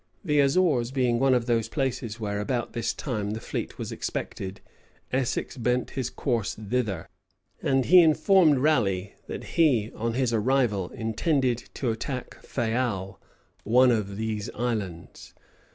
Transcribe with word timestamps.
The 0.25 0.39
Azores 0.39 0.89
being 0.89 1.19
one 1.19 1.35
of 1.35 1.45
these 1.45 1.69
places 1.69 2.19
where 2.19 2.39
about 2.39 2.73
this 2.73 2.91
time 2.91 3.29
the 3.33 3.39
fleet 3.39 3.77
was 3.77 3.91
expected, 3.91 4.59
Essex 5.13 5.57
bent 5.57 5.91
his 5.91 6.09
course 6.09 6.55
thither; 6.55 7.07
and 7.61 7.85
he 7.85 8.01
informed 8.01 8.57
Raleigh, 8.57 9.13
that 9.27 9.43
he, 9.43 9.91
on 9.93 10.15
his 10.15 10.33
arrival, 10.33 10.89
intended 10.89 11.69
to 11.75 11.91
attack 11.91 12.41
Fayal, 12.43 13.21
one 13.63 13.91
of 13.91 14.17
these 14.17 14.49
islands. 14.55 15.35